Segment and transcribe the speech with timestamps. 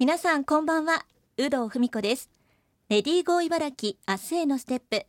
[0.00, 1.04] 皆さんこんばんは。
[1.36, 2.30] 有働文子です。
[2.88, 5.04] レディーゴー茨城明日へのステップ。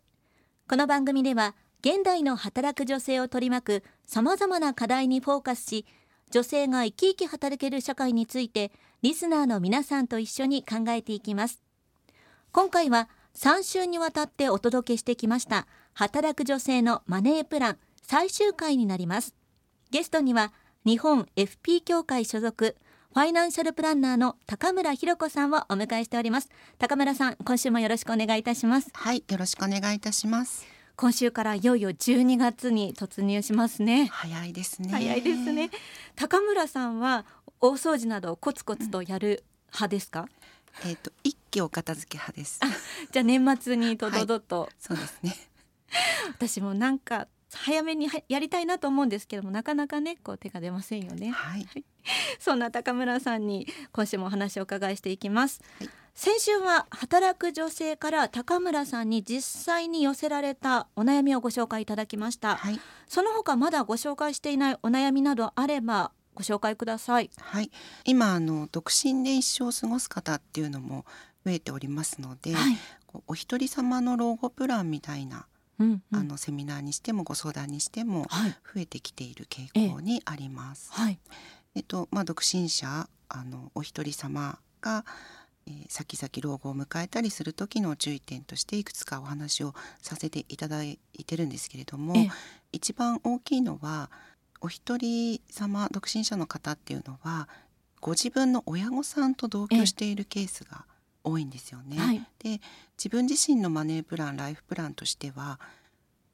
[0.68, 5.86] この番組では現代の働く女性を取り巻く様々な課題にフォーカスし
[6.30, 11.64] 女性が生き生き働ける社会についてリスナーの皆さんと一緒に考えていきます。
[12.52, 19.36] 今回は3週にわたってお届けしてきました働く女性のマネープラン最終回になります。
[19.90, 20.52] ゲストには
[20.84, 22.76] 日本 FP 協会所属
[23.14, 26.48] ファイナンシャルプランナーの高村博子さんをお迎えしております。
[26.80, 28.90] 高村さん今週もよろしくお願いいたします。
[28.94, 30.66] はいよろしくお願いいたします。
[30.96, 34.08] 今週からいよいよ12月に突入しますね。
[34.14, 34.88] 早いですね。
[34.92, 35.72] 早いですね。
[36.16, 37.26] 高村さんは
[37.60, 40.30] 大掃除などコツコツとやる派ですか、
[40.86, 42.62] うん、えっ、ー、と一気お片付け派です。
[43.12, 45.36] じゃあ年末にとどどと、はい、そうですね。
[46.32, 51.68] 私もなんか早めにやりたいなと思うんですけどもなかなかねこう手が出ませんよね、はい、
[52.40, 67.30] そんな高村さんに今週もお話を伺いしていきます、はい、先週は働く女性から高村さんに実際に寄せられたお悩みをご紹介いただきました、はい、その他まだご紹介していないお悩みなどあればご紹介ください。
[67.38, 67.70] はい。
[68.06, 71.06] 今あの独身で一生過ごす方っていうのも
[71.46, 72.78] 増えておりますので、はい、
[73.28, 75.46] お一人様の老後プランみたいな
[75.82, 78.26] うんうん、あのセミナーにしてもご相談にしても
[78.74, 80.92] 増えてきている傾向にあります。
[80.94, 81.20] はい、
[81.76, 85.06] えっとまあ、独身者あのお一人様が、
[85.66, 92.16] えー、先々老後を迎えたりする時の注意点としていくつかお話をさせていただいてるんですけれども
[92.72, 94.12] 一番大きいのは
[94.60, 97.48] お一人様独身者の方っていうのは
[98.02, 100.86] ご自分の親御さんと同居しているケースが
[101.24, 101.98] 多いんですよね。
[101.98, 102.62] はい、で
[102.98, 105.60] 自分自身のマネープランライフプランとしては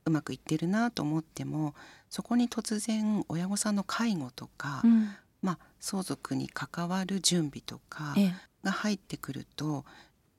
[0.05, 1.75] うまくいってるなと思っても
[2.09, 5.09] そこに突然親御さんの介護とか、うん、
[5.41, 8.15] まあ、相続に関わる準備とか
[8.63, 9.85] が入ってくると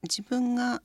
[0.02, 0.82] 自分が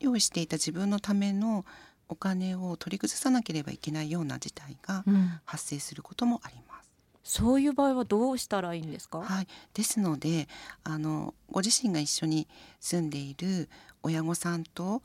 [0.00, 1.64] 用意していた自分のための
[2.08, 5.04] お金を取り崩さなければいけないような事態が
[5.44, 6.87] 発生することもあります。
[7.28, 9.20] そういう場合はどうしたらいいんですか？
[9.20, 10.48] はい、ですので、
[10.82, 12.48] あのご自身が一緒に
[12.80, 13.68] 住んでいる
[14.02, 15.02] 親御さんと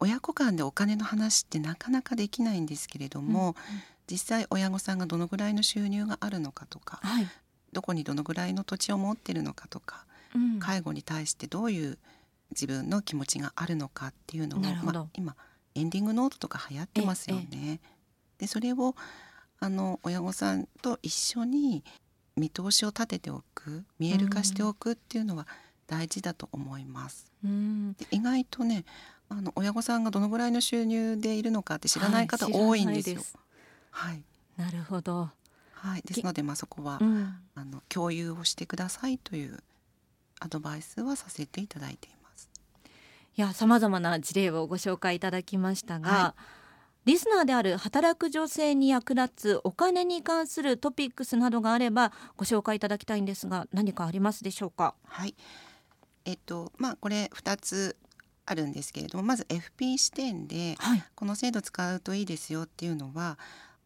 [0.00, 3.54] 親子間でお金の話ってなかなかできないんですけれども、うんうん、
[4.10, 7.28] 実際親御さんがどのぐらいの収入があるのかとか、はい、
[7.72, 11.96] どこにどのぐらいの土地を持ってるのかとか、うん、介護に対してどういう
[12.50, 15.36] 自分の気持ちがあるのかっていうのを、まあ、今
[15.76, 17.78] エンディングノートとか流行ってますよね。
[18.38, 18.96] でそれを
[19.62, 21.84] あの親御さんと一緒に
[22.36, 25.46] 見通しを立てておく見える化しておくっていうのは
[25.86, 27.30] 大事だと思います。
[27.44, 28.84] うん、意外とね
[29.28, 33.22] あの親御さんがどのぐらいの収入でいるのかって知らない方多いんですよ。
[33.92, 34.24] はい、
[34.56, 35.30] なるほど。
[35.74, 39.60] はい、ですのでまあそこは、うん、あの共有をしてくださいという
[40.40, 42.50] アドバイスはさせていただいています。
[43.36, 46.10] いや、さまざまな事例をご紹介いただきましたが。
[46.10, 46.61] はい
[47.04, 54.94] リスナーである働く女性に役立つお金に関するトピックスなどがあればご紹介いただきたいんですが何かありますでしょうか？
[55.04, 55.34] はい。
[56.24, 57.96] えっとまあこれ2つ
[58.46, 63.38] あるんですけれどもまず FP 視点で、はい、この制度使うといいですよっていうのは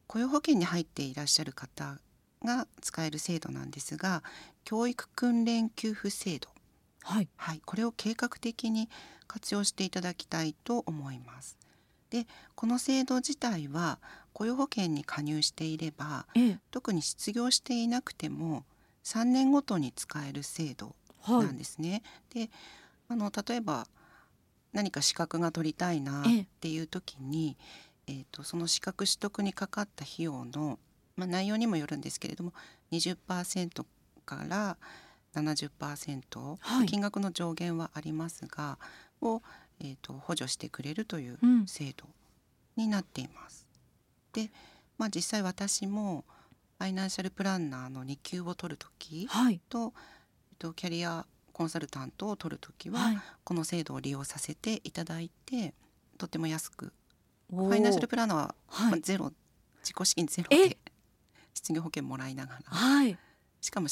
[0.06, 1.98] 雇用保険に入っていらっしゃる方
[2.44, 4.22] が使える制度なんですが
[4.64, 6.48] 教育訓練給付制度、
[7.02, 8.88] はい、はい、これを計画的に
[9.26, 11.56] 活用していただきたいと思います。
[12.10, 13.98] でこの制度自体は
[14.32, 18.64] 雇用保険に加入していれば、ええ、特に失業していなくても
[19.04, 20.94] 3年ごとに使える制度
[21.28, 22.02] なんですね。
[22.34, 22.50] はい、で
[23.08, 23.86] あの例えば
[24.72, 26.24] 何か資格が取りたいなっ
[26.60, 27.56] ていう時に、
[28.06, 30.78] ええーと、その資格取得にかかった費用の、
[31.16, 32.52] まあ、内容にもよるんですけれども
[32.92, 33.84] 20%
[34.24, 34.76] から
[35.34, 38.78] 70%、はい、金額の上限はありますが
[39.20, 39.42] を
[39.80, 42.06] えーと、補助してくれるという制度
[42.76, 43.66] になっています。
[44.34, 44.50] うん、で、
[44.98, 46.24] まあ、実際私も
[46.78, 49.92] ファイナンシャルプランナーの2級を取る時と,、はい、えー
[50.58, 55.72] とキャリアコンサルタントを取る時は、はい、この制度を利用させていただいて
[56.18, 56.92] とても安く
[57.50, 58.90] ファイナンシャルプランナーは、はい。
[58.90, 59.32] まあ、ゼロ
[59.82, 60.76] 自己資金ゼロで
[61.54, 63.16] 失業保険もらいながら、はい、
[63.60, 63.88] しかも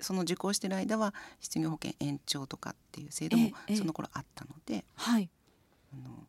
[0.00, 5.30] その受講してる間は失業保険延長とかっていう制度もその頃あったので、はい、
[5.94, 6.26] あの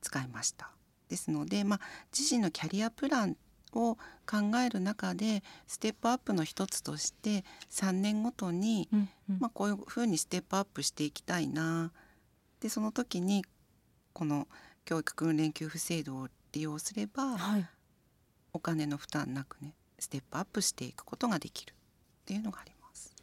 [0.00, 0.70] 使いました。
[1.08, 1.80] ですので、まあ、
[2.16, 3.36] 自身のキャリアプラン
[3.72, 3.96] を
[4.26, 11.92] 考える中でステップアップの一つとして3年ごとに、うんうん、まあ、こういうふうにステップアップしていきたいな。
[12.60, 13.44] でその時に
[14.12, 14.48] この
[14.84, 17.66] 教育訓練給付制度を利用すれば、はい、
[18.52, 21.74] お金の負担なくねステップアップしていくことができる
[22.28, 23.14] っていうのがあります。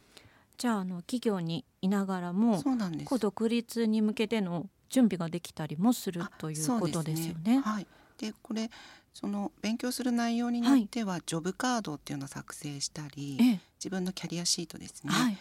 [0.58, 3.04] じゃああの企業にいながらもそうなんです。
[3.08, 7.60] こう独立に向けての準備ができたりもするということですよね。
[7.60, 7.86] はい、
[8.18, 8.68] でこれ
[9.14, 13.60] その勉強する内容によっては、ジョブカードっていうのを作成したり、ええ。
[13.78, 15.38] 自分のキャリアシートですね、はい。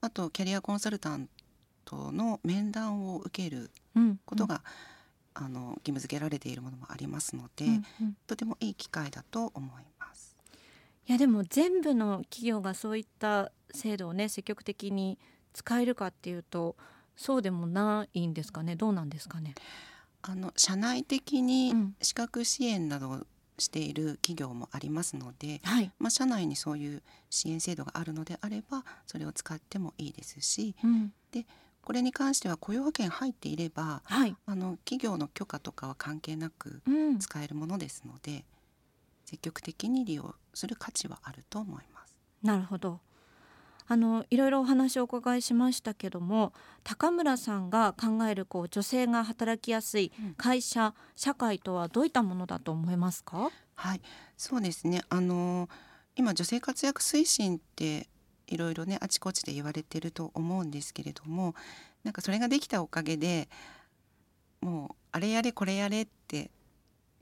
[0.00, 1.28] あとキャリアコンサルタン
[1.84, 4.18] トの面談を受けるうん。
[4.24, 4.62] ことが、
[5.34, 8.16] あの義務付けられているものもありますので、うんうん。
[8.26, 9.97] とてもいい機会だと思います。
[11.08, 15.18] いやでも全部の企業がそういった制度をね積極的に
[15.54, 16.76] 使えるかっていうと
[17.16, 18.76] そうでもないんですかね？
[18.76, 19.54] どうなんですかね？
[20.20, 21.94] あの社内的にうん。
[22.02, 23.26] 資格支援などを
[23.58, 31.12] している企業もありますので、はい、まあ、社内にそういう支援制度があるのであればそれを使ってもいいですしうん、
[31.82, 38.44] これに関しては雇用保険入っていればはい、あの企業の許可とかは関係なくうん、使えるものですので
[39.28, 42.16] 積極的に利用する価値はあると思います。
[42.42, 43.00] なるほど。
[43.86, 53.50] あのいろいろお話をお伺いしましたけども高村さんが考えるこう女性が働きやすいうん会社、社会とはどういったものだと思いますか？
[53.74, 54.00] はい、
[54.38, 55.02] そうですね。
[55.10, 55.68] あの
[56.16, 58.08] 今女性活躍推進って
[58.46, 61.54] いろいろねあちこちで言われてると思うんですけれども、
[62.02, 63.50] なんかそれができたおかげで、
[64.62, 66.50] もうあれやれこれやれって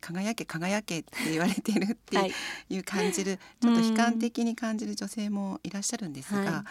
[0.01, 2.33] 輝け輝けって言われてるってはい。
[2.69, 6.65] いう感じる、ちょっと悲観的に感じる女性もいらっしゃるんですが、はい。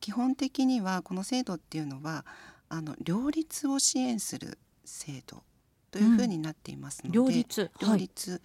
[0.00, 2.26] 基本的にはこの制度っていうのは
[2.68, 5.42] あの両立を支援する制度
[5.90, 7.70] というふうになっていますので、両立。
[7.80, 8.42] 両立、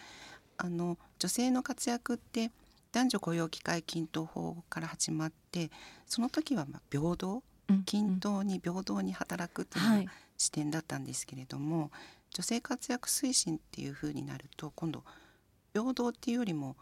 [0.57, 2.51] あの女性の活躍って
[2.91, 5.71] 男女雇用機会均等法から始まって
[6.05, 10.09] その時はまあ平等はい、均等に平等に働くというのがはい。
[10.37, 11.89] 視点だったんですけれども、
[12.33, 15.03] 女性活躍推進っていう風になると今度
[15.74, 16.75] 平等っていうよりも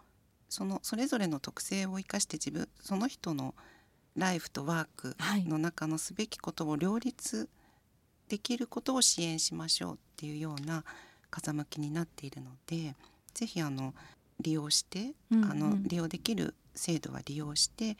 [0.50, 3.56] そのそれぞれの特性を生かして自分その人の
[4.16, 7.50] ライフとワークはいの中のすべきことを両立
[8.30, 10.84] できることを支援しましょうっていうような
[11.30, 12.96] 風向きになっているので
[13.34, 13.94] ぜひあの
[14.40, 17.98] 利用して、うんうんあの利用できる制度は利用して、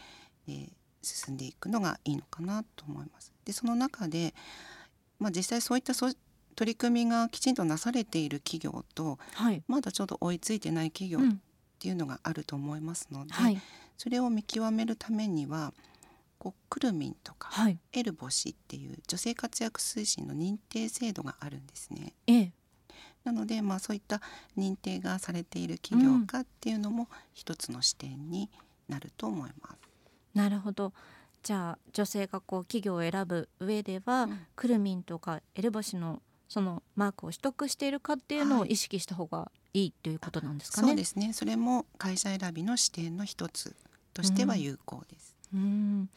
[0.48, 0.70] えー
[1.06, 3.32] 進んでいくのがいいのかなと思います。
[3.46, 4.34] でその中で、
[5.20, 5.94] まあ、実際そういった
[6.56, 11.42] 取り組みがきちんとなされている企業とはい、まだちょっと追いついてない企業っうん、
[11.80, 13.62] ていうのがあると思いますので、はい、
[13.98, 15.74] それを見極めるためには
[16.38, 22.14] こうくるみんとかはい、エルボシっていう女性活躍推進の認定制度があるんですね。
[22.28, 22.52] ええ、
[23.24, 24.22] なので、まあ、そういった
[24.58, 28.50] 認定がされている企業家っていうのも一つの視点に
[28.88, 29.78] なると思います。
[30.34, 30.94] なるほど。
[31.42, 36.22] じゃあ女性がこう企業を選ぶ上では、うんクルミンとかエルボシの
[36.56, 40.88] そのマークを取得しているかっていうのをはい意識した方がいいということなんですかね。
[40.88, 43.76] そうですねそれも会社選びの視点の一つ
[44.14, 45.36] としては有効です。
[45.54, 46.10] うん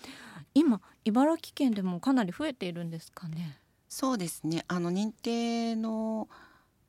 [0.55, 3.59] 今茨城県でもかなり増えているんですかね。
[3.89, 6.29] そうですねあの認定の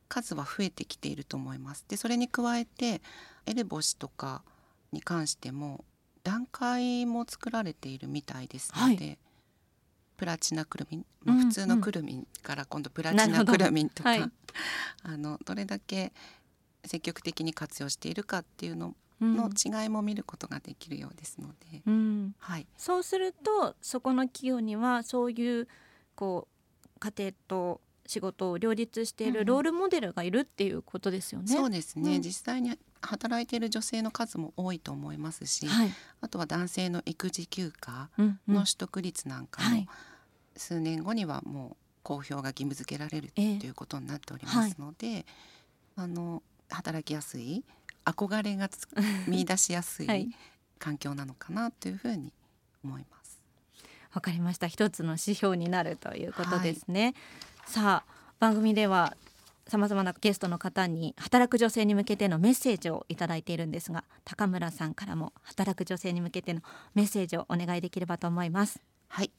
[0.06, 1.84] 数は増えてきていると思います。
[1.88, 3.02] でそれに加えて
[3.46, 4.44] エルボシとか
[4.92, 5.84] に関しても
[6.22, 9.12] 段階も作られているみたいですので、は
[10.20, 14.30] プラチナクルミン、まあうん普通のクルミンから今度プラチナクルミンとか、 はい。
[15.02, 16.12] あのどれだけ
[16.84, 19.34] 積極的に活用しているかっていうのうん。
[19.34, 25.68] の違いも見ることができるようですので、うん、はい、そうするとそこの企業にはそういう
[26.14, 26.48] こ
[26.96, 29.40] う家庭と仕事を両立していうんうん。
[29.40, 31.48] るロールモデルがいるっていうことですよね。
[31.48, 32.22] そうですね、うん。
[32.22, 38.54] 実際に働いている女性の数も多いと思いますし、はい、あとは男性の育児休暇うんうん。
[38.54, 39.88] の取得率なんかもはい
[40.56, 45.26] 数年後にはもう公表が義務付けられるとええいうことになっておりますので、
[45.96, 47.64] あの働きやすい
[48.04, 48.88] 憧れがつ
[49.26, 50.22] 見出しやすはい。
[50.22, 50.34] い
[50.78, 52.32] 環境なのかなというふうに
[52.82, 53.42] 思います。
[54.14, 54.66] わかりました。
[54.66, 57.14] 一つの指標になるということですね、
[57.66, 59.14] さあ番組では
[59.68, 66.60] さまざまなゲストの方に働く女性に向けてのメッセージをいただいているんですが高村さんからも働く女性に向けての
[66.94, 68.80] メッセージをお願いできればと思います
[69.10, 69.30] はい、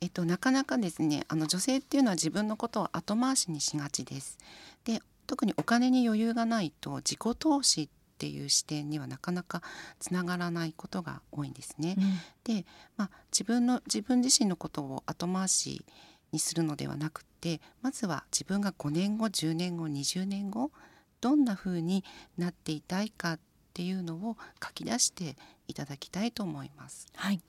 [0.00, 4.38] えっとなかなかですねあの女性っていうのは自分のことを後回しにしがちです。
[4.84, 9.62] で特にお金に余裕がないと自己投資っていう視点にはなかなか
[10.00, 11.96] つながらないことが多いんですね。
[12.44, 12.64] で、
[12.96, 15.84] まあ、自分の自分自身のことを後回し
[16.32, 20.72] にするのではなくてまずは自分が5年後10年後20年後
[21.20, 22.02] どんな風に
[22.38, 23.40] なっていたいかっ
[23.74, 27.06] ていうのを書き出していただきたいと思います。
[27.14, 27.40] はい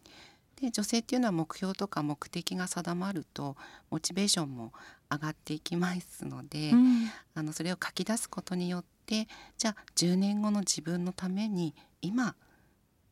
[0.61, 3.55] で女性っていうのは目標とか目的が定まると
[3.89, 4.73] モチベーションも
[5.11, 12.35] 上がっていきますので、うんあのそれを書き出すことによってじゃあ10年後の自分のために今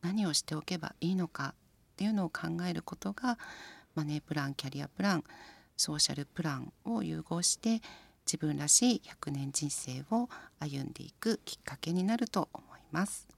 [0.02, 3.38] 何をしておけばいいのかっっていうのを考えることが
[3.96, 5.24] マネープランキャリアプラン
[5.76, 7.82] ソーシャルプランを融合して
[8.24, 10.28] 自分らしい100年人生を
[10.60, 13.37] 歩んでいくきっかけになると思います。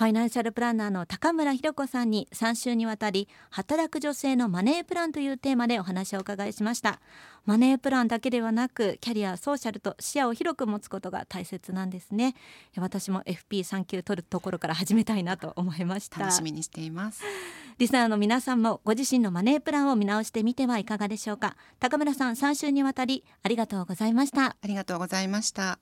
[0.00, 7.00] ファイナンシャルプランナーの高村博子さんに3週にわたり働く女性のマネープランというテーマでお話をお伺いしました。
[7.44, 12.34] マネープランだけではなくキャリアソーシャルと視野を広く持つことが大切なんですね。
[12.78, 16.20] 私も FP3 級取るところから始めたいなと思いました。
[16.20, 17.22] 楽しみにしています。
[17.76, 21.58] リスナーの皆さんもご自身のマネープランを見直してみてはいかがでしょうか。
[21.78, 24.46] 高村さん3週にわたりありがとうございました。
[24.46, 25.78] ありがとうございました